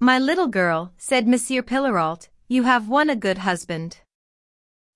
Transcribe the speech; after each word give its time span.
My 0.00 0.18
little 0.18 0.48
girl, 0.48 0.92
said 0.98 1.26
Monsieur 1.26 1.62
Pillerault, 1.62 2.28
you 2.48 2.64
have 2.64 2.86
won 2.86 3.08
a 3.08 3.16
good 3.16 3.38
husband. 3.38 4.00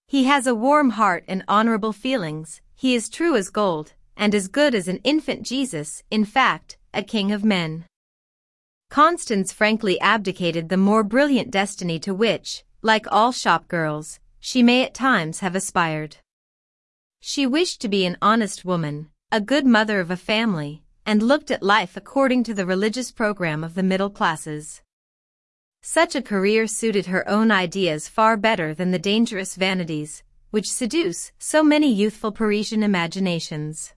He 0.06 0.24
has 0.24 0.46
a 0.46 0.54
warm 0.54 0.90
heart 0.90 1.24
and 1.26 1.42
honorable 1.48 1.94
feelings, 1.94 2.60
he 2.74 2.95
is 2.95 3.08
true 3.08 3.34
as 3.34 3.48
gold, 3.48 3.94
and 4.14 4.34
as 4.34 4.46
good 4.46 4.74
as 4.74 4.88
an 4.88 4.98
infant 4.98 5.46
Jesus, 5.46 6.02
in 6.10 6.26
fact, 6.26 6.76
a 6.92 7.02
king 7.02 7.32
of 7.32 7.42
men. 7.42 7.86
Constance 8.90 9.54
frankly 9.54 9.98
abdicated 10.02 10.68
the 10.68 10.76
more 10.76 11.03
brilliant 11.03 11.51
destiny 11.51 11.98
to 12.01 12.12
which, 12.12 12.62
like 12.82 13.07
all 13.11 13.32
shop 13.32 13.69
girls, 13.69 14.21
she 14.39 14.62
may 14.62 14.85
at 14.85 14.93
times 14.93 15.41
have 15.41 15.55
aspired. 15.55 16.19
She 17.23 17.46
wished 17.46 17.80
to 17.80 17.89
be 17.89 18.05
an 18.05 18.19
honest 18.21 18.67
woman, 18.67 19.09
a 19.32 19.41
good 19.41 19.64
mother 19.64 19.98
of 19.98 20.11
a 20.11 20.17
family, 20.19 20.82
and 21.07 21.23
looked 21.23 21.51
at 21.51 21.62
life 21.62 21.96
according 21.96 22.45
to 22.45 22.53
the 22.53 22.67
religious 22.67 23.11
program 23.11 23.64
of 23.64 23.75
the 23.75 23.82
middle 23.82 24.11
classes. 24.11 24.82
Such 25.82 26.14
a 26.14 26.22
career 26.22 26.66
suited 26.66 27.07
her 27.07 27.26
own 27.29 27.50
ideas 27.50 28.07
far 28.07 28.36
better 28.36 28.75
than 28.75 28.90
the 28.90 28.98
dangerous 28.98 29.57
vanities, 29.57 30.22
which 30.50 30.71
seduce 30.71 31.32
so 31.38 31.62
many 31.62 31.90
youthful 31.93 32.33
Parisian 32.33 32.83
imaginations. 32.83 33.94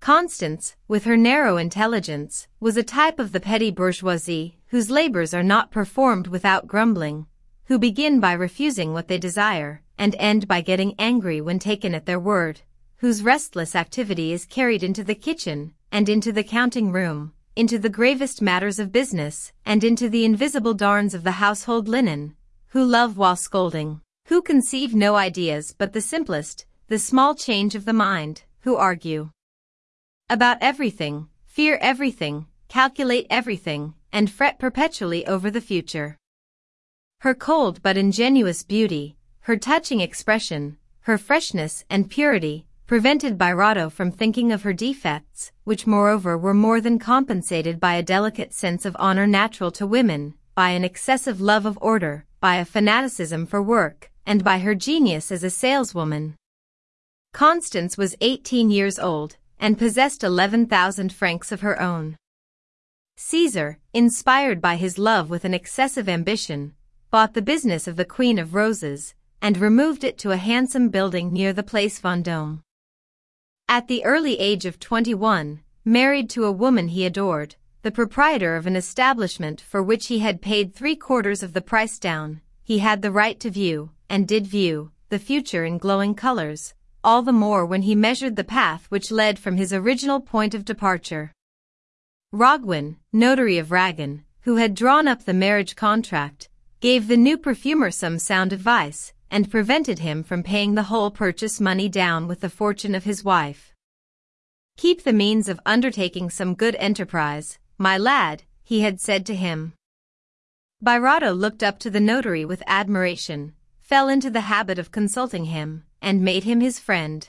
Constance, 0.00 0.76
with 0.86 1.04
her 1.04 1.16
narrow 1.16 1.56
intelligence, 1.56 2.48
was 2.58 2.76
a 2.76 2.82
type 2.82 3.18
of 3.18 3.32
the 3.32 3.40
petty 3.40 3.70
bourgeoisie 3.70 4.58
whose 4.68 4.90
labors 4.90 5.34
are 5.34 5.42
not 5.42 5.70
performed 5.70 6.28
without 6.28 6.66
grumbling, 6.66 7.26
who 7.64 7.78
begin 7.78 8.18
by 8.18 8.32
refusing 8.32 8.92
what 8.92 9.08
they 9.08 9.18
desire 9.18 9.82
and 9.98 10.14
end 10.18 10.48
by 10.48 10.60
getting 10.60 10.94
angry 10.98 11.40
when 11.40 11.58
taken 11.58 11.94
at 11.94 12.06
their 12.06 12.20
word, 12.20 12.62
whose 12.96 13.22
restless 13.22 13.74
activity 13.76 14.32
is 14.32 14.46
carried 14.46 14.82
into 14.82 15.04
the 15.04 15.14
kitchen 15.14 15.74
and 15.92 16.08
into 16.08 16.32
the 16.32 16.44
counting 16.44 16.92
room, 16.92 17.32
into 17.58 17.76
the 17.76 17.88
gravest 17.88 18.40
matters 18.40 18.78
of 18.78 18.92
business 18.92 19.52
and 19.66 19.82
into 19.82 20.08
the 20.08 20.24
invisible 20.24 20.74
darns 20.74 21.12
of 21.12 21.24
the 21.24 21.42
household 21.42 21.88
linen, 21.88 22.36
who 22.68 22.84
love 22.84 23.18
while 23.18 23.34
scolding, 23.34 24.00
who 24.26 24.40
conceive 24.40 24.94
no 24.94 25.16
ideas 25.16 25.74
but 25.76 25.92
the 25.92 26.00
simplest, 26.00 26.66
the 26.86 27.00
small 27.00 27.34
change 27.34 27.74
of 27.74 27.84
the 27.84 27.92
mind, 27.92 28.42
who 28.60 28.76
argue 28.76 29.30
about 30.30 30.56
everything, 30.60 31.26
fear 31.46 31.78
everything, 31.80 32.46
calculate 32.68 33.26
everything, 33.28 33.92
and 34.12 34.30
fret 34.30 34.60
perpetually 34.60 35.26
over 35.26 35.50
the 35.50 35.60
future. 35.60 36.16
Her 37.22 37.34
cold 37.34 37.82
but 37.82 37.96
ingenuous 37.96 38.62
beauty, 38.62 39.16
her 39.40 39.56
touching 39.56 40.00
expression, 40.00 40.78
her 41.00 41.18
freshness 41.18 41.84
and 41.90 42.08
purity, 42.08 42.67
prevented 42.88 43.36
Birotteau 43.36 43.92
from 43.92 44.10
thinking 44.10 44.50
of 44.50 44.62
her 44.62 44.72
defects, 44.72 45.52
which 45.64 45.86
moreover 45.86 46.38
were 46.38 46.54
more 46.54 46.80
than 46.80 46.98
compensated 46.98 47.78
by 47.78 47.94
a 47.94 48.02
delicate 48.02 48.54
sense 48.54 48.86
of 48.86 48.96
honor 48.98 49.26
natural 49.26 49.70
to 49.70 49.86
women, 49.86 50.32
by 50.54 50.70
an 50.70 50.84
excessive 50.84 51.38
love 51.38 51.66
of 51.66 51.78
order, 51.82 52.24
by 52.40 52.56
a 52.56 52.64
fanaticism 52.64 53.44
for 53.44 53.62
work, 53.62 54.10
and 54.24 54.42
by 54.42 54.58
her 54.60 54.74
genius 54.74 55.30
as 55.30 55.44
a 55.44 55.50
saleswoman. 55.50 56.34
Constance 57.34 57.98
was 57.98 58.16
18 58.22 58.70
years 58.70 58.98
old, 58.98 59.36
and 59.60 59.76
possessed 59.76 60.24
11,000 60.24 61.12
francs 61.12 61.52
of 61.52 61.60
her 61.60 61.78
own. 61.82 62.16
Caesar, 63.18 63.78
inspired 63.92 64.62
by 64.62 64.76
his 64.76 64.96
love 64.96 65.28
with 65.28 65.44
an 65.44 65.52
excessive 65.52 66.08
ambition, 66.08 66.72
bought 67.10 67.34
the 67.34 67.42
business 67.42 67.86
of 67.86 67.96
the 67.96 68.06
Queen 68.06 68.38
of 68.38 68.54
Roses, 68.54 69.14
and 69.42 69.58
removed 69.58 70.04
it 70.04 70.16
to 70.16 70.30
a 70.30 70.38
handsome 70.38 70.88
building 70.88 71.34
near 71.34 71.52
the 71.52 71.62
Place 71.62 72.00
Vendôme. 72.00 72.62
At 73.70 73.86
the 73.86 74.02
early 74.02 74.38
age 74.38 74.64
of 74.64 74.80
21, 74.80 75.60
married 75.84 76.30
to 76.30 76.46
a 76.46 76.52
woman 76.52 76.88
he 76.88 77.04
adored, 77.04 77.56
the 77.82 77.90
proprietor 77.90 78.56
of 78.56 78.66
an 78.66 78.76
establishment 78.76 79.60
for 79.60 79.82
which 79.82 80.06
he 80.06 80.20
had 80.20 80.40
paid 80.40 80.74
three 80.74 80.96
quarters 80.96 81.42
of 81.42 81.52
the 81.52 81.60
price 81.60 81.98
down, 81.98 82.40
he 82.64 82.78
had 82.78 83.02
the 83.02 83.12
right 83.12 83.38
to 83.40 83.50
view, 83.50 83.90
and 84.08 84.26
did 84.26 84.46
view, 84.46 84.90
the 85.10 85.18
future 85.18 85.66
in 85.66 85.76
glowing 85.76 86.14
colors, 86.14 86.72
all 87.04 87.20
the 87.20 87.30
more 87.30 87.66
when 87.66 87.82
he 87.82 87.94
measured 87.94 88.36
the 88.36 88.42
path 88.42 88.86
which 88.88 89.10
led 89.10 89.38
from 89.38 89.58
his 89.58 89.70
original 89.70 90.18
point 90.18 90.54
of 90.54 90.64
departure. 90.64 91.30
Roguin, 92.32 92.96
notary 93.12 93.58
of 93.58 93.70
Ragon, 93.70 94.24
who 94.40 94.56
had 94.56 94.74
drawn 94.74 95.06
up 95.06 95.26
the 95.26 95.34
marriage 95.34 95.76
contract, 95.76 96.48
gave 96.80 97.06
the 97.06 97.18
new 97.18 97.36
perfumer 97.36 97.90
some 97.90 98.18
sound 98.18 98.54
advice, 98.54 99.12
and 99.30 99.50
prevented 99.50 99.98
him 99.98 100.22
from 100.22 100.42
paying 100.42 100.74
the 100.74 100.84
whole 100.84 101.10
purchase 101.10 101.60
money 101.60 101.88
down 101.88 102.26
with 102.26 102.40
the 102.40 102.48
fortune 102.48 102.94
of 102.94 103.04
his 103.04 103.24
wife. 103.24 103.67
Keep 104.78 105.02
the 105.02 105.12
means 105.12 105.48
of 105.48 105.58
undertaking 105.66 106.30
some 106.30 106.54
good 106.54 106.76
enterprise, 106.76 107.58
my 107.78 107.98
lad, 107.98 108.44
he 108.62 108.82
had 108.82 109.00
said 109.00 109.26
to 109.26 109.34
him. 109.34 109.72
Birotteau 110.80 111.32
looked 111.32 111.64
up 111.64 111.80
to 111.80 111.90
the 111.90 111.98
notary 111.98 112.44
with 112.44 112.62
admiration, 112.64 113.54
fell 113.80 114.08
into 114.08 114.30
the 114.30 114.42
habit 114.42 114.78
of 114.78 114.92
consulting 114.92 115.46
him, 115.46 115.82
and 116.00 116.22
made 116.22 116.44
him 116.44 116.60
his 116.60 116.78
friend. 116.78 117.28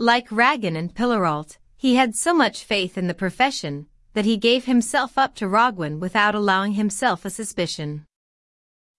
Like 0.00 0.32
Ragon 0.32 0.74
and 0.74 0.92
Pillerault, 0.92 1.58
he 1.76 1.94
had 1.94 2.16
so 2.16 2.34
much 2.34 2.64
faith 2.64 2.98
in 2.98 3.06
the 3.06 3.14
profession 3.14 3.86
that 4.14 4.24
he 4.24 4.36
gave 4.36 4.64
himself 4.64 5.16
up 5.16 5.36
to 5.36 5.46
Roguin 5.46 6.00
without 6.00 6.34
allowing 6.34 6.72
himself 6.72 7.24
a 7.24 7.30
suspicion. 7.30 8.04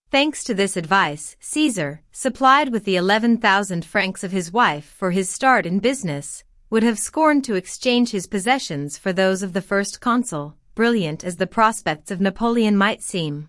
Thanks 0.10 0.46
to 0.46 0.54
this 0.54 0.78
advice, 0.78 1.36
Caesar, 1.42 2.04
supplied 2.14 2.70
with 2.72 2.86
the 2.86 2.96
11,000 2.96 3.84
francs 3.84 4.24
of 4.24 4.32
his 4.32 4.54
wife 4.54 4.86
for 4.86 5.12
his 5.12 5.30
start 5.30 5.66
in 5.66 5.80
business, 5.80 6.46
would 6.74 6.82
have 6.82 6.98
scorned 6.98 7.44
to 7.44 7.54
exchange 7.54 8.10
his 8.10 8.26
possessions 8.26 8.98
for 8.98 9.14
those 9.14 9.44
of 9.44 9.54
the 9.54 9.62
first 9.62 10.02
consul, 10.02 10.56
brilliant 10.74 11.24
as 11.24 11.36
the 11.36 11.46
prospects 11.46 12.10
of 12.10 12.20
Napoleon 12.20 12.76
might 12.76 13.04
seem. 13.04 13.48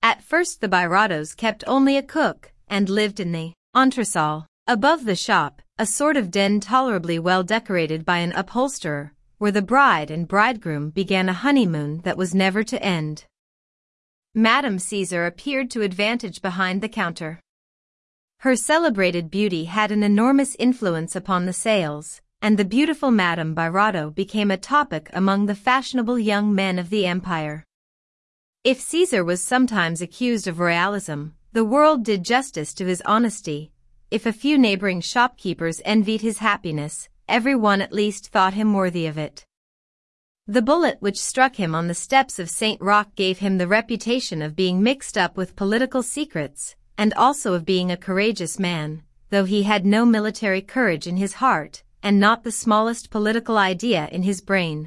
At 0.00 0.22
first 0.22 0.60
the 0.60 0.68
Birotteaus 0.68 1.34
kept 1.36 1.64
only 1.66 1.96
a 1.96 2.04
cook, 2.04 2.52
and 2.68 2.88
lived 2.88 3.18
in 3.18 3.32
the 3.32 3.52
Entresol, 3.74 4.46
above 4.68 5.06
the 5.06 5.16
shop, 5.16 5.60
a 5.76 5.84
sort 5.84 6.16
of 6.16 6.30
den 6.30 6.60
tolerably 6.60 7.18
well 7.18 7.42
decorated 7.42 8.04
by 8.04 8.18
an 8.18 8.30
upholsterer, 8.30 9.12
where 9.38 9.50
the 9.50 9.60
bride 9.60 10.08
and 10.08 10.28
bridegroom 10.28 10.90
began 10.90 11.28
a 11.28 11.32
honeymoon 11.32 12.00
that 12.02 12.16
was 12.16 12.32
never 12.32 12.62
to 12.62 12.80
end. 12.80 13.24
Madame 14.36 14.78
Caesar 14.78 15.26
appeared 15.26 15.68
to 15.72 15.82
advantage 15.82 16.40
behind 16.40 16.80
the 16.80 16.88
counter. 16.88 17.40
Her 18.42 18.56
celebrated 18.56 19.30
beauty 19.30 19.66
had 19.66 19.92
an 19.92 20.02
enormous 20.02 20.56
influence 20.58 21.14
upon 21.14 21.44
the 21.44 21.52
sales, 21.52 22.22
and 22.40 22.58
the 22.58 22.64
beautiful 22.64 23.10
Madame 23.10 23.54
Birotteau 23.54 24.08
became 24.08 24.50
a 24.50 24.56
topic 24.56 25.10
among 25.12 25.44
the 25.44 25.54
fashionable 25.54 26.18
young 26.18 26.54
men 26.54 26.78
of 26.78 26.88
the 26.88 27.04
empire. 27.04 27.66
If 28.64 28.80
Caesar 28.80 29.22
was 29.22 29.42
sometimes 29.42 30.00
accused 30.00 30.48
of 30.48 30.58
royalism, 30.58 31.34
the 31.52 31.66
world 31.66 32.02
did 32.02 32.24
justice 32.24 32.72
to 32.74 32.86
his 32.86 33.02
honesty. 33.02 33.72
If 34.10 34.24
a 34.24 34.32
few 34.32 34.56
neighboring 34.56 35.02
shopkeepers 35.02 35.82
envied 35.84 36.22
his 36.22 36.38
happiness, 36.38 37.10
every 37.28 37.54
one 37.54 37.82
at 37.82 37.92
least 37.92 38.28
thought 38.28 38.54
him 38.54 38.72
worthy 38.72 39.04
of 39.04 39.18
it. 39.18 39.44
The 40.46 40.62
bullet 40.62 40.96
which 41.00 41.20
struck 41.20 41.56
him 41.56 41.74
on 41.74 41.88
the 41.88 41.94
steps 41.94 42.38
of 42.38 42.48
St. 42.48 42.80
Roch 42.80 43.14
gave 43.16 43.40
him 43.40 43.58
the 43.58 43.68
reputation 43.68 44.40
of 44.40 44.56
being 44.56 44.82
mixed 44.82 45.18
up 45.18 45.36
with 45.36 45.56
political 45.56 46.02
secrets, 46.02 46.74
and 47.00 47.14
also 47.14 47.54
of 47.54 47.64
being 47.64 47.90
a 47.90 47.96
courageous 47.96 48.58
man, 48.58 49.02
though 49.30 49.46
he 49.46 49.62
had 49.62 49.86
no 49.86 50.04
military 50.04 50.60
courage 50.60 51.06
in 51.06 51.16
his 51.16 51.32
heart, 51.32 51.82
and 52.02 52.20
not 52.20 52.44
the 52.44 52.52
smallest 52.52 53.08
political 53.08 53.56
idea 53.56 54.06
in 54.12 54.22
his 54.22 54.42
brain. 54.42 54.86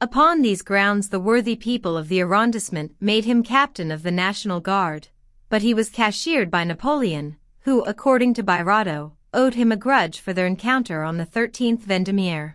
Upon 0.00 0.42
these 0.42 0.62
grounds 0.62 1.10
the 1.10 1.20
worthy 1.20 1.54
people 1.54 1.96
of 1.96 2.08
the 2.08 2.20
arrondissement 2.20 2.96
made 2.98 3.24
him 3.24 3.44
captain 3.44 3.92
of 3.92 4.02
the 4.02 4.10
National 4.10 4.58
Guard, 4.58 5.06
but 5.48 5.62
he 5.62 5.72
was 5.72 5.90
cashiered 5.90 6.50
by 6.50 6.64
Napoleon, 6.64 7.36
who, 7.60 7.84
according 7.84 8.34
to 8.34 8.42
Birotteau, 8.42 9.12
owed 9.32 9.54
him 9.54 9.70
a 9.70 9.76
grudge 9.76 10.18
for 10.18 10.32
their 10.32 10.48
encounter 10.48 11.04
on 11.04 11.18
the 11.18 11.24
13th 11.24 11.84
Vendemiaire. 11.84 12.54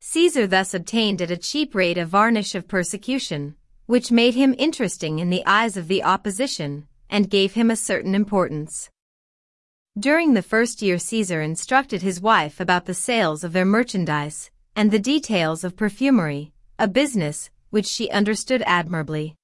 Caesar 0.00 0.46
thus 0.46 0.72
obtained 0.72 1.20
at 1.20 1.30
a 1.30 1.36
cheap 1.36 1.74
rate 1.74 1.98
a 1.98 2.06
varnish 2.06 2.54
of 2.54 2.66
persecution, 2.66 3.56
which 3.84 4.10
made 4.10 4.34
him 4.34 4.54
interesting 4.56 5.18
in 5.18 5.28
the 5.28 5.44
eyes 5.44 5.76
of 5.76 5.88
the 5.88 6.02
opposition, 6.02 6.88
and 7.12 7.30
gave 7.30 7.52
him 7.52 7.70
a 7.70 7.76
certain 7.76 8.14
importance. 8.14 8.90
During 9.96 10.32
the 10.32 10.42
first 10.42 10.80
year 10.80 10.98
Caesar 10.98 11.42
instructed 11.42 12.00
his 12.00 12.22
wife 12.22 12.58
about 12.58 12.86
the 12.86 12.94
sales 12.94 13.44
of 13.44 13.52
their 13.52 13.66
merchandise, 13.66 14.50
and 14.74 14.90
the 14.90 14.98
details 14.98 15.62
of 15.62 15.76
perfumery, 15.76 16.54
a 16.78 16.88
business 16.88 17.50
which 17.68 17.86
she 17.86 18.10
understood 18.10 18.62
admirably. 18.66 19.34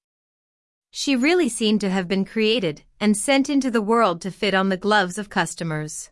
She 0.89 1.15
really 1.15 1.47
seemed 1.47 1.81
to 1.81 1.91
have 1.91 2.07
been 2.07 2.25
created 2.25 2.81
and 2.99 3.15
sent 3.15 3.47
into 3.47 3.69
the 3.69 3.81
world 3.81 4.19
to 4.21 4.31
fit 4.31 4.55
on 4.55 4.69
the 4.69 4.77
gloves 4.85 5.19
of 5.19 5.29
customers. 5.29 6.09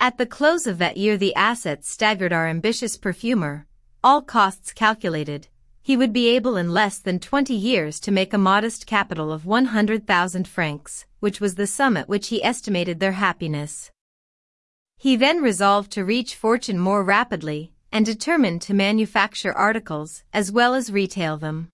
At 0.00 0.16
the 0.16 0.24
close 0.24 0.66
of 0.66 0.78
that 0.78 0.96
year 0.96 1.18
the 1.18 1.34
assets 1.34 1.90
staggered 1.90 2.32
our 2.32 2.48
ambitious 2.48 2.96
perfumer, 2.96 3.66
all 4.02 4.22
costs 4.22 4.72
calculated, 4.72 5.48
he 5.86 5.96
would 5.96 6.12
be 6.12 6.30
able 6.30 6.56
in 6.56 6.72
less 6.72 6.98
than 6.98 7.20
20 7.20 7.54
years 7.54 8.00
to 8.00 8.10
make 8.10 8.34
a 8.34 8.38
modest 8.38 8.88
capital 8.88 9.30
of 9.30 9.46
100,000 9.46 10.48
francs, 10.48 11.06
which 11.20 11.40
was 11.40 11.54
the 11.54 11.64
sum 11.64 11.96
at 11.96 12.08
which 12.08 12.26
he 12.26 12.42
estimated 12.42 12.98
their 12.98 13.12
happiness. 13.12 13.92
He 14.96 15.14
then 15.14 15.40
resolved 15.40 15.92
to 15.92 16.04
reach 16.04 16.34
fortune 16.34 16.80
more 16.80 17.04
rapidly 17.04 17.72
and 17.92 18.04
determined 18.04 18.62
to 18.62 18.74
manufacture 18.74 19.52
articles 19.52 20.24
as 20.32 20.50
well 20.50 20.74
as 20.74 20.90
retail 20.90 21.36
them. 21.36 21.68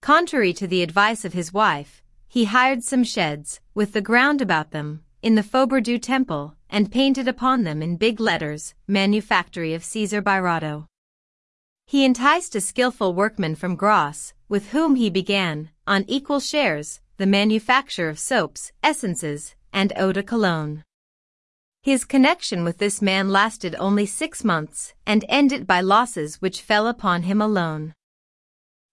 Contrary 0.00 0.52
to 0.54 0.66
the 0.66 0.82
advice 0.82 1.24
of 1.24 1.32
his 1.32 1.52
wife, 1.52 2.02
he 2.26 2.46
hired 2.46 2.82
some 2.82 3.04
sheds, 3.04 3.60
with 3.72 3.92
the 3.92 4.00
ground 4.00 4.42
about 4.42 4.72
them, 4.72 5.04
in 5.22 5.36
the 5.36 5.44
Faubourg 5.44 5.84
du 5.84 5.96
Temple, 5.96 6.56
and 6.68 6.90
painted 6.90 7.28
upon 7.28 7.62
them 7.62 7.82
in 7.82 7.96
big 7.96 8.18
letters, 8.18 8.74
Manufactory 8.88 9.74
of 9.74 9.84
Caesar 9.84 10.20
Birotteau. 10.20 10.86
He 11.92 12.06
enticed 12.06 12.56
a 12.56 12.62
skilful 12.62 13.12
workman 13.12 13.54
from 13.54 13.76
Grasse, 13.76 14.32
with 14.48 14.70
whom 14.70 14.94
he 14.94 15.10
began, 15.10 15.68
on 15.86 16.06
equal 16.08 16.40
shares, 16.40 17.02
the 17.18 17.26
manufacture 17.26 18.08
of 18.08 18.18
soaps, 18.18 18.72
essences, 18.82 19.54
and 19.74 19.92
eau 19.94 20.10
de 20.10 20.22
cologne. 20.22 20.84
His 21.82 22.06
connection 22.06 22.64
with 22.64 22.78
this 22.78 23.02
man 23.02 23.28
lasted 23.28 23.76
only 23.78 24.06
six 24.06 24.42
months 24.42 24.94
and 25.04 25.22
ended 25.28 25.66
by 25.66 25.82
losses 25.82 26.40
which 26.40 26.62
fell 26.62 26.86
upon 26.86 27.24
him 27.24 27.42
alone. 27.42 27.92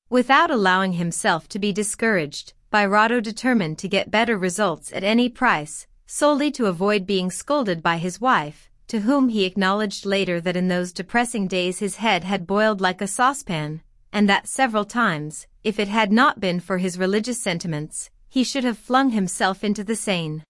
Without 0.10 0.52
allowing 0.52 0.92
himself 0.92 1.48
to 1.48 1.58
be 1.58 1.72
discouraged, 1.72 2.52
Birotteau 2.70 3.22
determined 3.22 3.78
to 3.78 3.88
get 3.88 4.12
better 4.12 4.38
results 4.38 4.92
at 4.92 5.06
any 5.06 5.30
price, 5.30 5.88
solely 6.06 6.52
to 6.52 6.66
avoid 6.66 7.08
being 7.08 7.32
scolded 7.32 7.82
by 7.82 7.96
his 7.96 8.20
wife, 8.20 8.69
to 8.90 9.02
whom 9.02 9.30
he 9.30 9.46
acknowledged 9.46 10.04
later 10.04 10.42
that 10.42 10.58
in 10.58 10.68
those 10.68 10.92
depressing 10.92 11.48
days 11.48 11.78
his 11.78 11.98
head 11.98 12.24
had 12.24 12.48
boiled 12.48 12.82
like 12.82 13.02
a 13.02 13.08
saucepan, 13.08 13.82
and 14.12 14.28
that 14.28 14.48
several 14.48 14.84
times, 14.84 15.46
if 15.64 15.80
it 15.80 15.88
had 15.88 16.12
not 16.12 16.40
been 16.40 16.60
for 16.60 16.80
his 16.80 16.98
religious 16.98 17.40
sentiments, 17.40 18.10
he 18.28 18.44
should 18.44 18.64
have 18.64 18.80
flung 18.80 19.12
himself 19.12 19.64
into 19.64 19.84
the 19.84 19.96
Seine. 19.96 20.44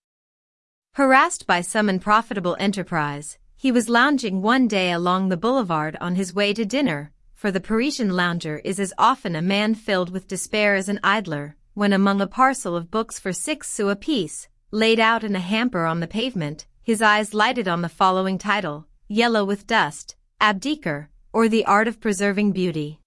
Harassed 0.94 1.46
by 1.48 1.60
some 1.60 1.90
unprofitable 1.90 2.56
enterprise, 2.62 3.38
he 3.58 3.74
was 3.74 3.90
lounging 3.90 4.42
one 4.42 4.70
day 4.70 4.94
along 4.94 5.28
the 5.28 5.36
boulevard 5.36 5.98
on 6.00 6.16
his 6.16 6.34
way 6.34 6.54
to 6.54 6.64
dinner, 6.64 7.12
for 7.34 7.52
the 7.52 7.60
Parisian 7.60 8.16
lounger 8.16 8.60
is 8.64 8.80
as 8.80 8.94
often 8.98 9.36
a 9.36 9.42
man 9.42 9.76
filled 9.76 10.12
with 10.12 10.30
despair 10.30 10.76
as 10.76 10.88
an 10.88 11.02
idler, 11.04 11.58
when 11.74 11.92
among 11.92 12.22
a 12.22 12.28
parcel 12.28 12.74
of 12.78 12.90
books 12.90 13.20
for 13.20 13.34
six 13.34 13.70
sous 13.70 13.92
apiece, 13.92 14.48
laid 14.72 14.98
out 14.98 15.26
in 15.26 15.36
a 15.36 15.40
hamper 15.40 15.86
on 15.86 16.00
the 16.00 16.08
pavement, 16.08 16.66
his 16.90 17.04
eyes 17.04 17.36
lighted 17.36 17.68
on 17.68 17.84
the 17.84 17.88
following 17.88 18.40
title, 18.40 18.88
Yellow 19.08 19.46
with 19.46 19.68
Dust, 19.68 20.16
Abdeker, 20.42 21.10
or 21.32 21.48
The 21.48 21.64
Art 21.66 21.88
of 21.88 22.00
Preserving 22.02 22.52
Beauty. 22.52 23.00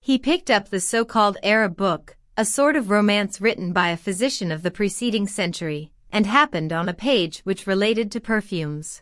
He 0.00 0.18
picked 0.18 0.50
up 0.50 0.68
the 0.68 0.80
so-called 0.80 1.36
Arab 1.44 1.76
book, 1.76 2.16
a 2.36 2.44
sort 2.44 2.74
of 2.74 2.90
romance 2.90 3.40
written 3.40 3.72
by 3.72 3.90
a 3.90 3.96
physician 3.96 4.50
of 4.50 4.64
the 4.64 4.72
preceding 4.72 5.28
century, 5.28 5.92
and 6.10 6.26
happened 6.26 6.72
on 6.72 6.88
a 6.88 6.92
page 6.92 7.38
which 7.44 7.68
related 7.68 8.10
to 8.10 8.20
perfumes. 8.20 9.00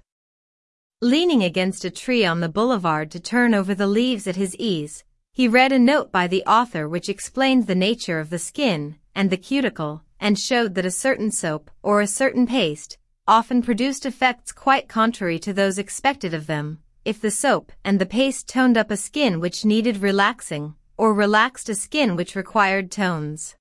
Leaning 1.01 1.43
against 1.43 1.83
a 1.83 1.91
tree 1.91 2.27
on 2.27 2.41
the 2.41 2.51
boulevard 2.51 3.11
to 3.13 3.19
turn 3.19 3.55
over 3.55 3.75
the 3.75 3.87
leaves 3.87 4.27
at 4.27 4.37
his 4.37 4.55
ease, 4.57 5.05
he 5.33 5.49
read 5.49 5.73
a 5.73 5.79
note 5.79 6.13
by 6.13 6.27
the 6.27 6.45
author 6.45 6.87
which 6.87 7.09
explained 7.09 7.67
the 7.67 7.75
nature 7.75 8.21
of 8.21 8.29
the 8.29 8.39
skin 8.39 8.97
and 9.15 9.31
the 9.31 9.39
cuticle 9.39 10.03
and 10.21 10.39
showed 10.39 10.75
that 10.75 10.85
a 10.85 10.91
certain 10.91 11.31
soap 11.31 11.71
or 11.83 12.03
a 12.03 12.07
certain 12.07 12.47
paste 12.47 12.99
often 13.31 13.63
produced 13.63 14.05
effects 14.05 14.51
quite 14.51 14.89
contrary 14.89 15.39
to 15.39 15.53
those 15.53 15.79
expected 15.79 16.35
of 16.35 16.49
them, 16.49 16.81
if 17.05 17.21
the 17.21 17.31
soap 17.31 17.71
and 17.85 18.01
the 18.01 18.05
paste 18.05 18.49
toned 18.49 18.77
up 18.77 18.91
a 18.91 18.97
skin 18.97 19.39
which 19.39 19.65
needed 19.65 19.99
relaxing, 19.99 20.75
or 20.97 21.15
relaxed 21.15 21.69
a 21.69 21.75
skin 21.77 22.17
which 22.17 22.35
required 22.35 22.91
tones. 22.91 23.55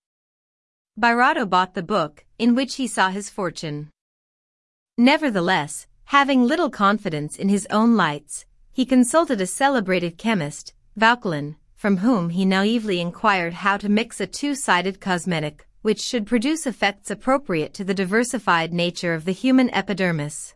Birotteau 0.99 1.47
bought 1.47 1.75
the 1.75 1.83
book, 1.83 2.25
in 2.39 2.55
which 2.55 2.77
he 2.77 2.87
saw 2.87 3.11
his 3.11 3.29
fortune. 3.29 3.91
Nevertheless, 4.97 5.85
having 6.05 6.43
little 6.43 6.71
confidence 6.71 7.35
in 7.35 7.47
his 7.47 7.67
own 7.69 7.95
lights, 7.95 8.47
he 8.71 8.87
consulted 8.87 9.39
a 9.39 9.45
celebrated 9.45 10.17
chemist, 10.17 10.73
Vauquelin, 10.97 11.57
from 11.75 11.97
whom 11.97 12.29
he 12.29 12.43
naively 12.43 12.99
inquired 12.99 13.53
how 13.53 13.77
to 13.77 13.87
mix 13.87 14.19
a 14.19 14.25
two-sided 14.25 14.99
cosmetic 14.99 15.68
which 15.81 16.01
should 16.01 16.25
produce 16.25 16.67
effects 16.67 17.09
appropriate 17.09 17.73
to 17.73 17.83
the 17.83 17.93
diversified 17.93 18.73
nature 18.73 19.13
of 19.13 19.25
the 19.25 19.31
human 19.31 19.69
epidermis. 19.69 20.55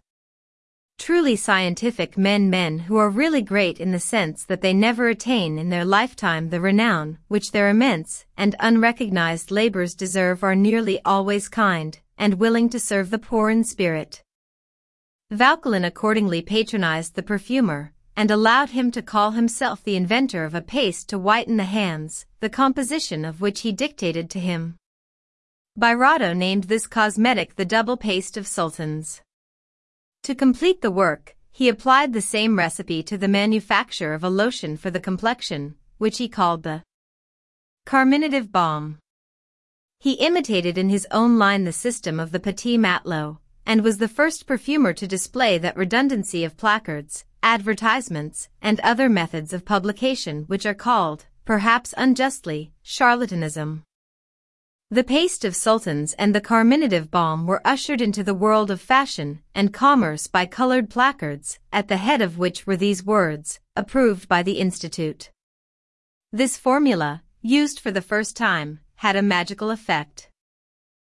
Truly 1.00 1.36
scientific 1.36 2.18
men 2.18 2.50
men 2.50 2.80
who 2.80 2.98
are 2.98 3.10
really 3.10 3.42
great 3.42 3.80
in 3.80 3.92
the 3.92 4.00
sense 4.00 4.46
that 4.46 4.62
they 4.62 4.74
never 4.74 5.08
attain 5.10 5.58
in 5.58 5.70
their 5.70 5.84
lifetime 5.84 6.50
the 6.50 6.62
renown 6.62 7.18
which 7.28 7.52
their 7.52 7.70
immense 7.70 8.26
and 8.38 8.56
unrecognized 8.60 9.52
labors 9.52 9.96
deserve 9.96 10.44
are 10.44 10.56
nearly 10.56 11.02
always 11.04 11.50
kind 11.50 12.00
and 12.18 12.36
willing 12.36 12.70
to 12.70 12.80
serve 12.80 13.10
the 13.10 13.18
poor 13.20 13.50
in 13.50 13.64
spirit. 13.64 14.24
Vauquelin 15.32 15.84
accordingly 15.84 16.42
patronized 16.42 17.16
the 17.16 17.24
perfumer 17.24 17.92
and 18.16 18.30
allowed 18.30 18.70
him 18.70 18.92
to 18.92 19.02
call 19.02 19.32
himself 19.32 19.84
the 19.84 19.96
inventor 19.96 20.46
of 20.46 20.54
a 20.54 20.62
paste 20.62 21.10
to 21.10 21.18
whiten 21.18 21.58
the 21.58 21.64
hands, 21.64 22.26
the 22.40 22.50
composition 22.50 23.26
of 23.26 23.42
which 23.42 23.62
he 23.62 23.72
dictated 23.72 24.30
to 24.30 24.40
him. 24.40 24.78
Birotteau 25.76 26.34
named 26.34 26.66
this 26.66 26.86
cosmetic 26.86 27.56
the 27.56 27.66
double 27.66 27.98
paste 27.98 28.38
of 28.38 28.46
sultans. 28.46 29.22
To 30.22 30.36
complete 30.36 30.82
the 30.82 30.92
work, 30.92 31.36
he 31.52 31.68
applied 31.68 32.14
the 32.14 32.22
same 32.22 32.60
recipe 32.60 33.02
to 33.04 33.18
the 33.18 33.28
manufacture 33.28 34.14
of 34.14 34.24
a 34.24 34.30
lotion 34.30 34.78
for 34.78 34.92
the 34.92 35.00
complexion, 35.00 35.76
which 35.98 36.20
he 36.20 36.30
called 36.30 36.62
the 36.62 36.84
carminative 37.88 38.52
balm. 38.52 39.00
He 40.00 40.14
imitated 40.14 40.78
in 40.78 40.90
his 40.90 41.08
own 41.10 41.40
line 41.40 41.64
the 41.64 41.72
system 41.72 42.20
of 42.20 42.32
the 42.32 42.40
Petit 42.40 42.78
Matelot, 42.78 43.38
and 43.66 43.84
was 43.84 43.98
the 43.98 44.08
first 44.08 44.46
perfumer 44.46 44.94
to 44.94 45.08
display 45.08 45.58
that 45.58 45.76
redundancy 45.76 46.44
of 46.44 46.56
placards, 46.56 47.26
advertisements, 47.42 48.48
and 48.62 48.80
other 48.82 49.10
methods 49.10 49.54
of 49.54 49.66
publication 49.66 50.44
which 50.44 50.68
are 50.68 50.76
called, 50.76 51.26
perhaps 51.46 51.96
unjustly, 51.98 52.74
charlatanism. 52.86 53.82
The 54.94 55.04
paste 55.04 55.44
of 55.44 55.56
sultans 55.56 56.14
and 56.20 56.36
the 56.36 56.40
carminative 56.40 57.10
balm 57.10 57.48
were 57.48 57.66
ushered 57.66 58.00
into 58.00 58.24
the 58.24 58.36
world 58.36 58.70
of 58.70 58.80
fashion 58.80 59.42
and 59.56 59.74
commerce 59.74 60.28
by 60.28 60.46
colored 60.46 60.88
placards, 60.88 61.58
at 61.72 61.88
the 61.88 61.98
head 61.98 62.22
of 62.22 62.38
which 62.38 62.68
were 62.68 62.78
these 62.78 63.04
words, 63.04 63.60
approved 63.76 64.28
by 64.28 64.44
the 64.44 64.60
Institute. 64.60 65.32
This 66.32 66.58
formula, 66.58 67.24
used 67.42 67.80
for 67.80 67.90
the 67.90 68.04
first 68.04 68.38
time, 68.38 68.82
had 68.98 69.16
a 69.16 69.24
magical 69.24 69.72
effect. 69.72 70.30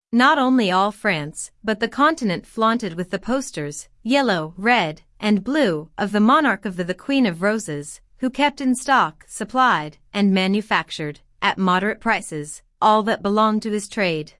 Not 0.09 0.37
only 0.37 0.71
all 0.71 0.93
France, 0.93 1.51
but 1.61 1.81
the 1.81 1.89
continent 1.89 2.45
flaunted 2.45 2.93
with 2.93 3.09
the 3.09 3.19
posters, 3.19 3.89
yellow, 4.03 4.53
red, 4.55 5.01
and 5.19 5.43
blue, 5.43 5.89
of 5.97 6.13
the 6.13 6.21
monarch 6.21 6.63
of 6.63 6.77
the, 6.77 6.85
the 6.85 6.93
Queen 6.93 7.25
of 7.25 7.41
Roses, 7.41 7.99
who 8.19 8.29
kept 8.29 8.61
in 8.61 8.73
stock, 8.73 9.25
supplied, 9.27 9.97
and 10.13 10.33
manufactured, 10.33 11.19
at 11.41 11.57
moderate 11.57 11.99
prices, 11.99 12.61
all 12.81 13.03
that 13.03 13.21
belonged 13.21 13.61
to 13.63 13.71
his 13.71 13.87
trade. 13.87 14.33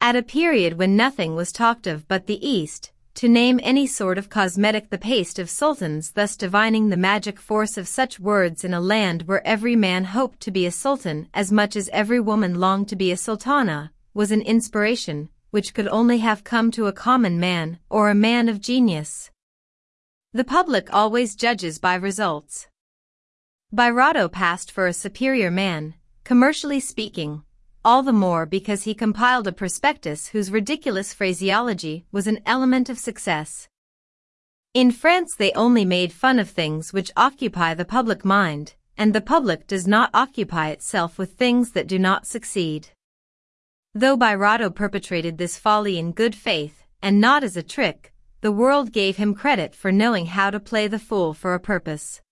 At 0.00 0.16
a 0.16 0.22
period 0.22 0.78
when 0.78 0.96
nothing 0.96 1.34
was 1.34 1.52
talked 1.52 1.86
of 1.86 2.06
but 2.08 2.26
the 2.26 2.46
East, 2.46 2.92
to 3.14 3.28
name 3.28 3.60
any 3.62 3.86
sort 3.86 4.18
of 4.18 4.28
cosmetic 4.28 4.90
the 4.90 4.98
paste 4.98 5.38
of 5.38 5.48
sultans 5.48 6.12
thus 6.12 6.36
divining 6.36 6.88
the 6.88 6.96
magic 6.96 7.38
force 7.38 7.76
of 7.76 7.86
such 7.86 8.18
words 8.18 8.64
in 8.64 8.74
a 8.74 8.80
land 8.80 9.22
where 9.22 9.46
every 9.46 9.76
man 9.76 10.04
hoped 10.04 10.40
to 10.40 10.50
be 10.50 10.66
a 10.66 10.70
sultan 10.70 11.28
as 11.32 11.52
much 11.52 11.76
as 11.76 11.88
every 11.92 12.18
woman 12.18 12.58
longed 12.58 12.88
to 12.88 12.96
be 12.96 13.12
a 13.12 13.16
sultana, 13.16 13.92
was 14.12 14.32
an 14.32 14.42
inspiration 14.42 15.28
which 15.50 15.72
could 15.72 15.86
only 15.86 16.18
have 16.18 16.42
come 16.42 16.72
to 16.72 16.86
a 16.88 16.92
common 16.92 17.38
man 17.38 17.78
or 17.88 18.10
a 18.10 18.14
man 18.14 18.48
of 18.48 18.60
genius. 18.60 19.30
The 20.32 20.42
public 20.42 20.92
always 20.92 21.36
judges 21.36 21.78
by 21.78 21.94
results. 21.94 22.66
Birotteau 23.72 24.28
passed 24.28 24.72
for 24.72 24.88
a 24.88 24.92
superior 24.92 25.52
man, 25.52 25.94
commercially 26.24 26.80
speaking, 26.80 27.42
all 27.84 28.02
the 28.02 28.12
more 28.12 28.46
because 28.46 28.84
he 28.84 28.94
compiled 28.94 29.46
a 29.46 29.52
prospectus 29.52 30.28
whose 30.28 30.50
ridiculous 30.50 31.12
phraseology 31.12 32.06
was 32.10 32.26
an 32.26 32.40
element 32.46 32.88
of 32.88 32.98
success. 32.98 33.68
In 34.72 34.90
France 34.90 35.34
they 35.34 35.52
only 35.52 35.84
made 35.84 36.12
fun 36.12 36.38
of 36.38 36.48
things 36.48 36.94
which 36.94 37.12
occupy 37.14 37.74
the 37.74 37.84
public 37.84 38.24
mind, 38.24 38.74
and 38.96 39.14
the 39.14 39.20
public 39.20 39.66
does 39.66 39.86
not 39.86 40.08
occupy 40.14 40.70
itself 40.70 41.18
with 41.18 41.34
things 41.34 41.72
that 41.72 41.86
do 41.86 41.98
not 41.98 42.26
succeed. 42.26 42.88
Though 43.92 44.16
Birotteau 44.16 44.74
perpetrated 44.74 45.36
this 45.36 45.58
folly 45.58 45.98
in 45.98 46.12
good 46.12 46.34
faith, 46.34 46.84
and 47.02 47.20
not 47.20 47.44
as 47.44 47.56
a 47.56 47.62
trick, 47.62 48.14
the 48.40 48.50
world 48.50 48.92
gave 48.92 49.18
him 49.18 49.34
credit 49.34 49.74
for 49.74 49.92
knowing 49.92 50.26
how 50.26 50.50
to 50.50 50.58
play 50.58 50.88
the 50.88 50.98
fool 50.98 51.34
for 51.34 51.52
a 51.52 51.60
purpose. 51.60 52.22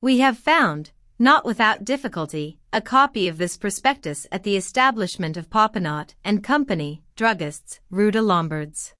We 0.00 0.18
have 0.18 0.38
found, 0.38 0.92
not 1.18 1.44
without 1.44 1.84
difficulty, 1.84 2.58
a 2.72 2.80
copy 2.80 3.28
of 3.28 3.38
this 3.38 3.56
prospectus 3.56 4.26
at 4.32 4.42
the 4.42 4.56
establishment 4.56 5.36
of 5.36 5.48
Popinot 5.48 6.14
and 6.24 6.42
Company, 6.42 7.02
druggists, 7.16 7.78
Rue 7.90 8.10
de 8.10 8.20
Lombards. 8.20 8.94